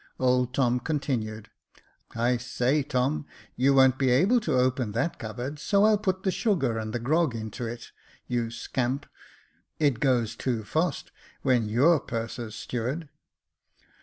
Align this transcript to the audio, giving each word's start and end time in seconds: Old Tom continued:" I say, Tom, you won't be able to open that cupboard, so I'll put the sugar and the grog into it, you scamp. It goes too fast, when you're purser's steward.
Old 0.19 0.55
Tom 0.55 0.79
continued:" 0.79 1.51
I 2.15 2.37
say, 2.37 2.81
Tom, 2.81 3.27
you 3.55 3.75
won't 3.75 3.99
be 3.99 4.09
able 4.09 4.39
to 4.39 4.57
open 4.57 4.93
that 4.93 5.19
cupboard, 5.19 5.59
so 5.59 5.83
I'll 5.85 5.99
put 5.99 6.23
the 6.23 6.31
sugar 6.31 6.79
and 6.79 6.91
the 6.91 6.97
grog 6.97 7.35
into 7.35 7.67
it, 7.67 7.91
you 8.25 8.49
scamp. 8.49 9.05
It 9.77 9.99
goes 9.99 10.35
too 10.35 10.63
fast, 10.63 11.11
when 11.43 11.69
you're 11.69 11.99
purser's 11.99 12.55
steward. 12.55 13.09